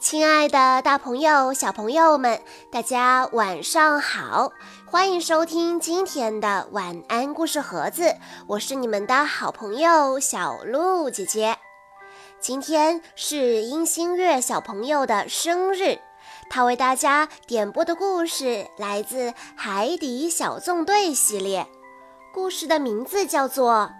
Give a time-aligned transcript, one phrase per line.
[0.00, 4.52] 亲爱的，大朋友、小朋友们，大家晚上好！
[4.86, 8.14] 欢迎收听今天的晚安故事盒子，
[8.46, 11.58] 我是你们的好朋友小鹿姐姐。
[12.38, 15.98] 今天是殷新月小朋友的生日，
[16.48, 21.66] 他为大家点播的故事来自《海底小纵队》系列，
[22.32, 23.90] 故事的名字叫做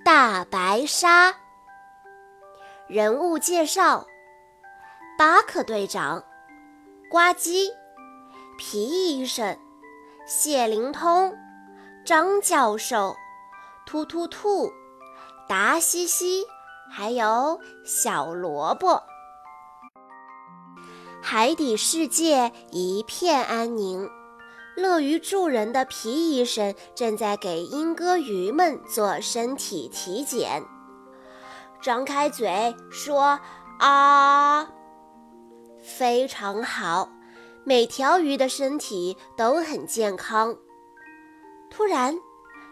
[0.02, 1.30] 《大白鲨》。
[2.88, 4.06] 人物介绍。
[5.20, 6.24] 巴克队长、
[7.10, 7.66] 呱唧、
[8.56, 9.54] 皮医生、
[10.26, 11.36] 谢灵通、
[12.06, 13.14] 张教授、
[13.84, 14.72] 突突兔、
[15.46, 16.46] 达西西，
[16.90, 19.02] 还有小萝卜。
[21.20, 24.08] 海底世界一片安宁，
[24.74, 30.64] 乐于助人的皮医生正在给鹦哥鱼们做身体体检。
[31.82, 33.38] 张开嘴说
[33.80, 34.66] ：“啊！”
[35.98, 37.10] 非常好，
[37.64, 40.56] 每条鱼的身体都很健康。
[41.68, 42.16] 突然，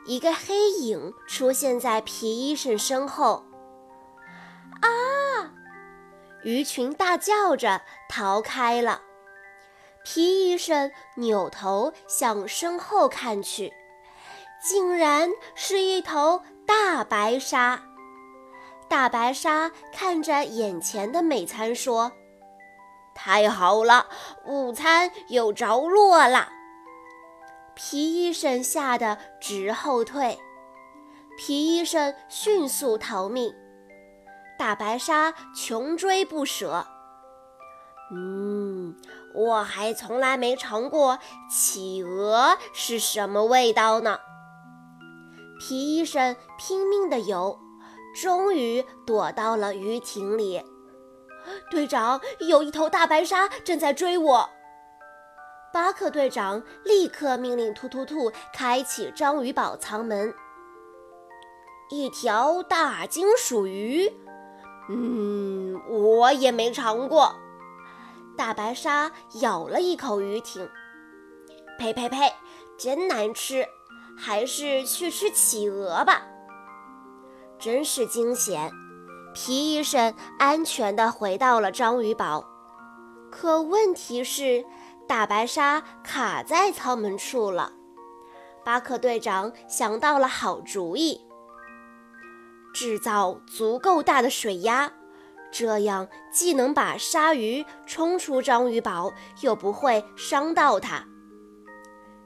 [0.06, 3.44] 一个黑影出现在皮医生身后。
[4.80, 5.52] 啊！
[6.44, 9.02] 鱼群大叫着逃开了。
[10.04, 13.72] 皮医生扭头向身后看去，
[14.62, 17.82] 竟然是一头大白鲨。
[18.88, 22.12] 大白鲨看着眼前的美餐说。
[23.20, 24.06] 太好了，
[24.46, 26.50] 午餐有着落了。
[27.74, 30.38] 皮医生吓得直后退，
[31.36, 33.52] 皮医生迅速逃命，
[34.56, 36.86] 大白鲨穷追不舍。
[38.12, 38.96] 嗯，
[39.34, 41.18] 我还从来没尝过
[41.50, 44.20] 企鹅是什么味道呢。
[45.58, 47.58] 皮医生拼命地游，
[48.14, 50.62] 终于躲到了鱼艇里。
[51.70, 54.50] 队长，有一头大白鲨正在追我。
[55.72, 60.34] 巴克队长立刻命令突突兔开启章鱼堡舱门。
[61.90, 64.10] 一条大金属鱼，
[64.88, 67.34] 嗯，我也没尝过。
[68.36, 69.10] 大白鲨
[69.40, 70.68] 咬了一口鱼艇，
[71.78, 72.32] 呸呸呸，
[72.78, 73.66] 真难吃，
[74.16, 76.22] 还是去吃企鹅吧。
[77.58, 78.70] 真是惊险。
[79.40, 82.44] 皮医生安全地回到了章鱼堡，
[83.30, 84.64] 可问题是，
[85.06, 87.72] 大白鲨卡在舱门处了。
[88.64, 91.20] 巴克队长想到了好主意：
[92.74, 94.92] 制造足够大的水压，
[95.52, 99.12] 这样既能把鲨鱼冲出章鱼堡，
[99.42, 101.06] 又不会伤到它。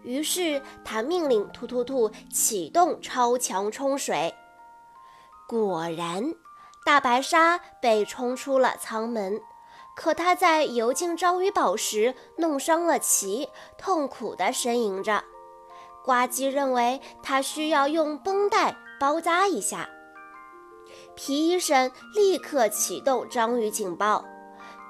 [0.02, 4.34] 于是他命令突突兔启动超强冲水，
[5.46, 6.34] 果然。
[6.84, 9.40] 大白鲨被冲出了舱门，
[9.94, 13.48] 可它在游进章鱼堡时弄伤了鳍，
[13.78, 15.22] 痛苦地呻吟着。
[16.04, 19.88] 呱唧认为它需要用绷带包扎一下。
[21.14, 24.24] 皮医生立刻启动章鱼警报，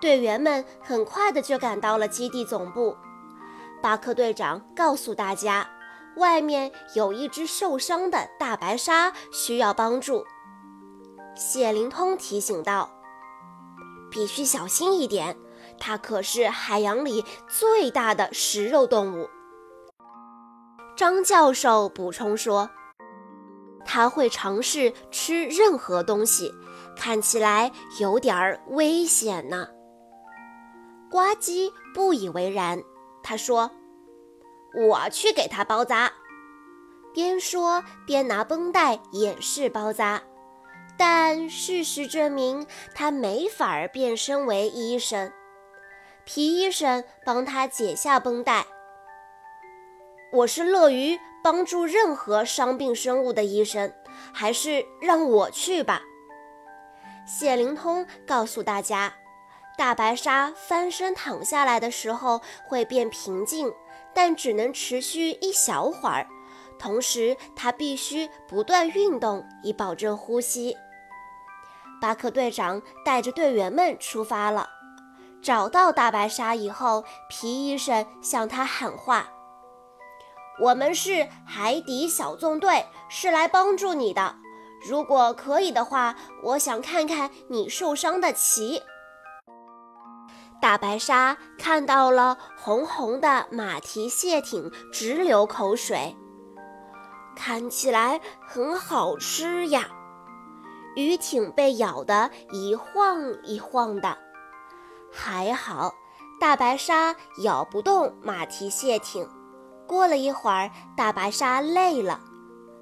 [0.01, 2.97] 队员们很快的就赶到了基地总部。
[3.83, 5.69] 巴克队长告诉大家，
[6.17, 10.25] 外面有一只受伤的大白鲨需要帮助。
[11.35, 12.91] 谢灵通提醒道
[14.11, 15.37] ：“必须小心一点，
[15.79, 19.29] 它可是海洋里最大的食肉动物。”
[20.95, 22.71] 张教授补充说
[23.85, 26.53] ：“它会尝试吃任何东西，
[26.97, 29.69] 看起来有点儿危险呢。”
[31.11, 32.83] 呱唧不以为然，
[33.23, 33.71] 他说
[34.89, 36.13] ：“我去给它包扎。”
[37.13, 40.23] 边说边拿绷带演示包扎。
[40.97, 45.33] 但事实证明，他没法儿变身为医生。
[46.25, 48.65] 皮医生帮他解下绷带。
[50.33, 53.93] 我是乐于帮助任何伤病生物的医生，
[54.33, 56.01] 还是让我去吧。
[57.27, 59.13] 谢灵通告诉大家，
[59.77, 63.73] 大白鲨翻身躺下来的时候会变平静，
[64.15, 66.27] 但只能持续一小会儿。
[66.79, 70.77] 同时，它必须不断运动，以保证呼吸。
[72.03, 74.69] 巴克队长带着队员们出发了。
[75.41, 79.29] 找到大白鲨以后，皮医生向他喊话
[80.61, 84.35] ：“我们是海底小纵队，是来帮助你的。
[84.85, 88.83] 如果可以的话，我想看看你受伤的鳍。”
[90.61, 96.17] 大白鲨看到了红红的马蹄蟹艇，直流口水。
[97.37, 99.89] 看起来很好吃呀。
[100.95, 104.19] 鱼艇被咬得一晃一晃的，
[105.11, 105.95] 还好，
[106.41, 109.27] 大白鲨咬不动马蹄蟹艇。
[109.87, 112.21] 过了一会儿，大白鲨累了。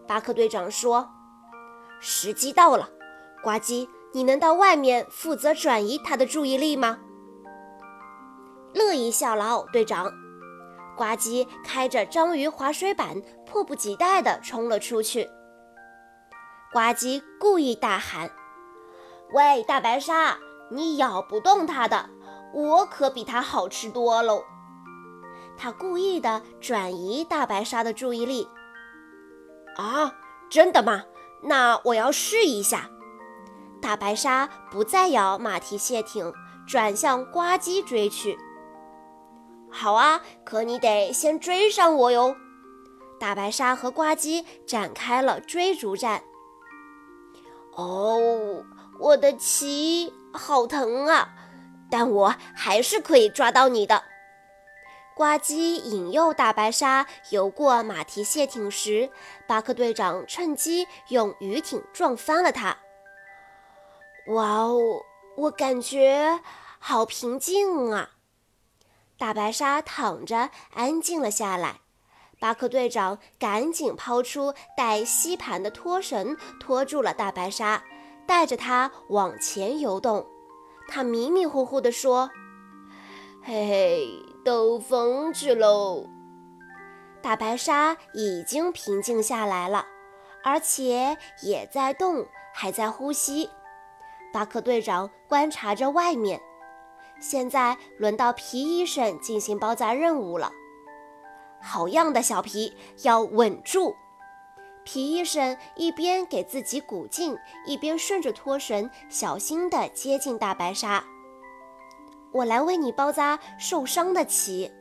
[0.08, 1.08] 巴克队长说
[2.00, 2.88] ：“时机到了，
[3.42, 6.98] 呱唧，你能到外面负责转移他的注意力吗？”
[8.74, 10.10] 乐意效劳，队长。
[10.96, 15.28] 呱唧开着章鱼滑水板，迫不及待地冲了出去。
[16.72, 18.30] 呱唧故意大喊
[19.34, 20.38] ：“喂，大白鲨，
[20.70, 22.08] 你咬不动它的，
[22.54, 24.44] 我可比它好吃多喽！”
[25.58, 28.48] 他故意的转移大白鲨的注意力。
[29.76, 30.14] 啊，
[30.48, 31.02] 真的吗？
[31.42, 32.88] 那我要试一下。
[33.82, 36.32] 大白鲨不再咬马蹄蟹艇，
[36.68, 38.38] 转向呱唧追去。
[39.72, 42.36] 好啊，可你得先追上我哟！
[43.18, 46.22] 大白鲨和呱唧展开了追逐战。
[47.80, 48.64] 哦，
[48.98, 51.30] 我的鳍好疼啊！
[51.90, 54.04] 但我还是可以抓到你的。
[55.16, 59.10] 呱唧引诱大白鲨游过马蹄蟹艇时，
[59.46, 62.76] 巴克队长趁机用鱼艇撞翻了它。
[64.26, 65.02] 哇哦，
[65.36, 66.40] 我感觉
[66.78, 68.10] 好平静啊！
[69.18, 71.80] 大白鲨躺着，安静了下来。
[72.40, 77.84] 巴克队长赶紧抛出带吸盘的拖绳，拖住了大白鲨，
[78.26, 80.26] 带着它往前游动。
[80.88, 82.30] 他迷迷糊糊地说
[83.44, 84.08] ：“嘿嘿，
[84.42, 86.06] 兜风去喽。”
[87.22, 89.86] 大白鲨已经平静下来了，
[90.42, 93.50] 而且也在动，还在呼吸。
[94.32, 96.40] 巴克队长观察着外面。
[97.20, 100.50] 现在轮到皮医生进行包扎任务了。
[101.62, 102.72] 好样的，小皮，
[103.02, 103.94] 要稳住！
[104.82, 107.36] 皮医生一边给自己鼓劲，
[107.66, 111.04] 一边顺着拖绳小心地接近大白鲨。
[112.32, 114.72] 我来为你包扎受伤的鳍。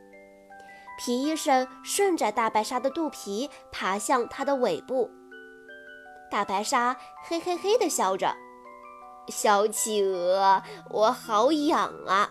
[0.98, 5.10] 皮医生顺着大白鲨的肚皮爬向它的尾部。
[6.32, 8.36] 大白鲨嘿嘿嘿地笑着。
[9.28, 12.30] 小企鹅，我好痒啊！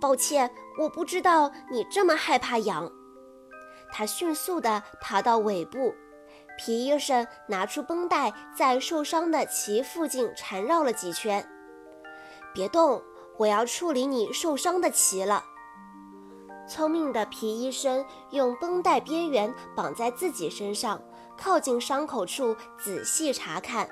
[0.00, 2.90] 抱歉，我不知道你这么害怕痒。
[3.90, 5.92] 它迅速地爬到尾部，
[6.56, 11.44] 皮医生拿出绷带，在受伤的鳍附近缠绕了几圈。
[12.54, 13.02] 别动，
[13.36, 15.44] 我要处理你受伤的鳍了。
[16.68, 21.00] 聪明的皮医生用绷带边缘绑在自己身上，
[21.36, 23.88] 靠近伤口处仔细查看。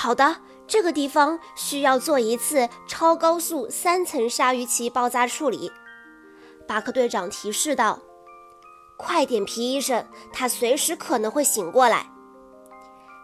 [0.00, 0.36] 好的，
[0.68, 5.72] 这个地方需要做一次超高速三层鲨鱼鳍包扎处理。
[6.68, 7.98] 巴克队长提示道
[8.96, 12.06] ：“快点，皮医生，他随时可能会醒过来。”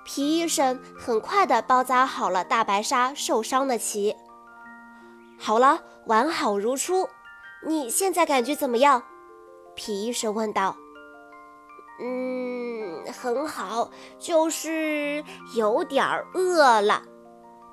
[0.04, 4.16] 皮医生很快地包扎好了大白鲨受伤的鳍。
[5.38, 7.08] 好了，完好如初。
[7.64, 9.04] 你现在感觉怎么样？
[9.76, 10.76] 皮医生问道。
[12.00, 15.24] 嗯，很好，就是
[15.54, 16.04] 有点
[16.34, 17.02] 饿了。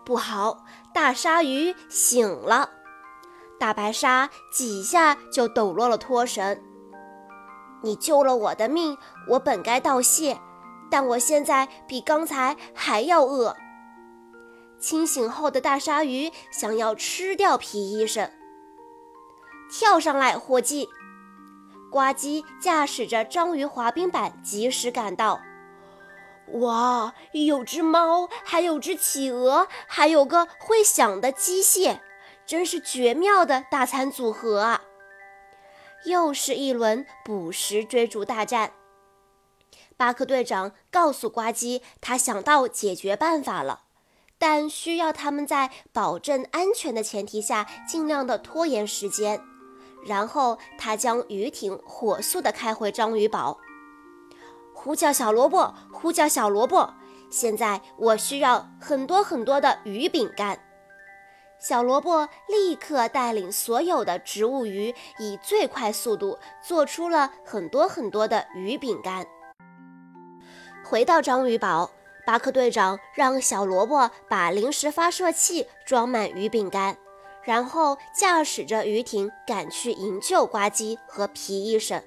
[0.05, 2.69] 不好，大鲨鱼醒了，
[3.59, 6.59] 大白鲨几下就抖落了拖绳。
[7.83, 8.97] 你救了我的命，
[9.27, 10.39] 我本该道谢，
[10.89, 13.55] 但我现在比刚才还要饿。
[14.79, 18.31] 清醒后的大鲨鱼想要吃掉皮医生，
[19.71, 20.89] 跳上来，伙计。
[21.91, 25.41] 呱唧驾驶着章鱼滑冰板，及时赶到。
[26.53, 31.99] 哇，有只猫，还有只企鹅，还有个会响的机械，
[32.45, 34.81] 真是绝妙的大餐组合啊！
[36.05, 38.71] 又是一轮捕食追逐大战。
[39.97, 43.81] 巴克队长告诉呱唧，他想到解决办法了，
[44.37, 49.41] 但需要他们在保证安全的前提下，尽量的拖延时间。
[50.05, 53.59] 然后他将鱼艇火速地开回章鱼堡，
[54.73, 56.93] 呼叫小萝卜，呼叫小萝卜！
[57.29, 60.59] 现在我需要很多很多的鱼饼干。
[61.59, 69.25] 小萝卜立刻带领所有的植物鱼，以最快速度做出了很多很多的鱼饼干。
[70.83, 71.91] 回到章鱼堡，
[72.25, 76.97] 巴克队长让小萝卜把临时发射器装满鱼饼干。
[77.43, 82.03] 然后驾驶着鱼艇赶去营救呱唧和皮医生。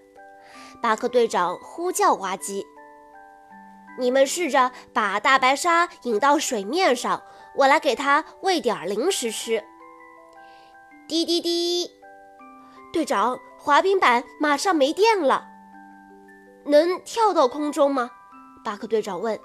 [0.82, 2.64] 巴克队长呼叫呱唧
[3.98, 7.22] ：“你们试着把大白鲨引到水面上，
[7.56, 9.64] 我来给它喂点零食吃。”
[11.08, 11.90] 滴滴滴，
[12.92, 15.46] 队长，滑冰板马上没电了，
[16.66, 18.10] 能跳到空中吗？
[18.64, 19.38] 巴克队长问。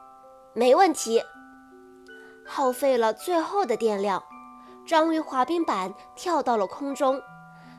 [0.54, 1.22] “没问题。”
[2.46, 4.22] 耗费了最后的电量。
[4.86, 7.20] 章鱼滑冰板跳到了空中。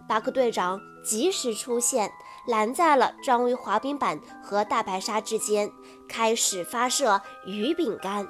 [0.07, 2.11] 巴克队长及时出现，
[2.47, 5.71] 拦在了章鱼滑冰板和大白鲨之间，
[6.07, 8.27] 开始发射鱼饼干。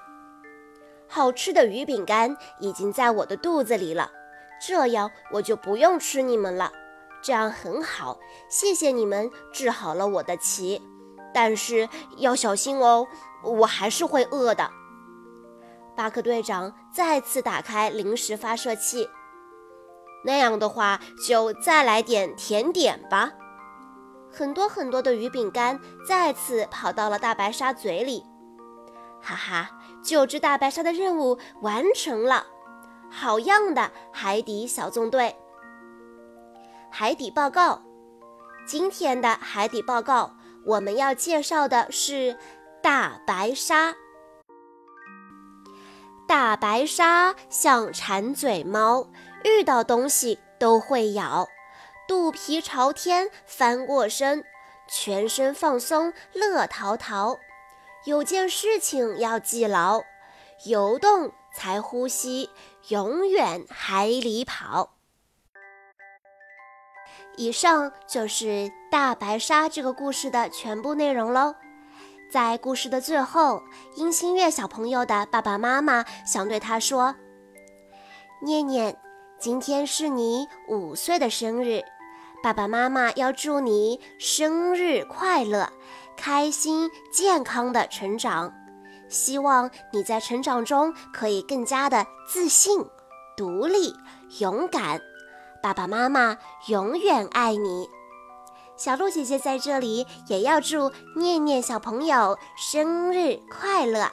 [1.08, 4.12] 好吃的鱼饼干已经在我的肚子里了，
[4.66, 6.72] 这样我就不用吃你们了。
[7.22, 8.18] 这样很好，
[8.50, 10.82] 谢谢你们治好了我的鳍。
[11.34, 11.88] 但是
[12.18, 13.08] 要小心哦，
[13.44, 14.70] 我还是会饿的。
[15.96, 19.10] 巴克队长再次打开零食发射器。
[20.24, 23.32] 那样的话，就再来点甜点吧。
[24.32, 28.24] 很多很多的鱼饼干再次跑到了大白鲨嘴里。
[29.22, 29.70] 哈哈，
[30.04, 32.46] 救治大白鲨的任务完成了，
[33.10, 35.36] 好样的，海底小纵队！
[36.90, 37.82] 海底报告，
[38.66, 42.38] 今天的海底报告，我们要介绍的是
[42.82, 43.94] 大白鲨。
[46.32, 49.06] 大白鲨像馋嘴猫。
[49.44, 51.50] 遇到东西都会咬，
[52.08, 54.46] 肚皮朝天翻过身，
[54.88, 57.38] 全身放松乐淘淘。
[58.06, 60.04] 有件事情要记牢：
[60.64, 62.50] 游动才呼吸，
[62.88, 64.94] 永远海里跑。
[67.36, 71.56] 以上就是大白鲨这个故事的全部内容喽。
[72.32, 73.62] 在故事的最后，
[73.96, 77.14] 殷星月小朋友的爸爸妈妈想对他说
[78.42, 78.98] ：“念念。”
[79.38, 81.82] 今天是你五岁的生日，
[82.42, 85.68] 爸爸妈妈要祝你生日快乐，
[86.16, 88.54] 开心健康的成长。
[89.10, 92.86] 希望你在成长中可以更加的自信、
[93.36, 93.94] 独立、
[94.40, 95.02] 勇敢。
[95.62, 97.90] 爸爸妈妈永远爱你。
[98.84, 104.10] 小鹿姐姐在这里也要祝念念小朋友生日快乐。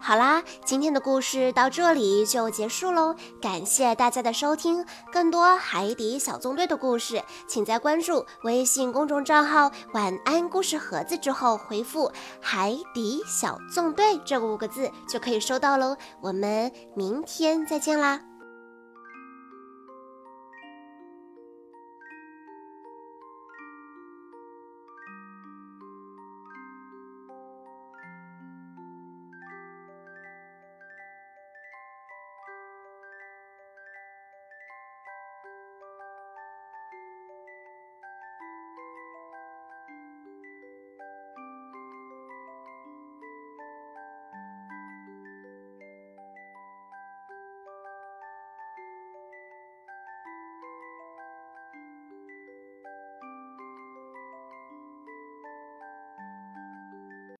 [0.00, 4.82] 好啦，今天的故事到这里就结束喽，感谢大家的收听。
[5.12, 12.10] 更多海底小纵队的故事，请在关注微信公众账号“晚安故事盒子”之后回复
[12.40, 15.94] “海底小纵队”这五个字，就可以收到喽。
[16.22, 18.22] 我们明天再见啦！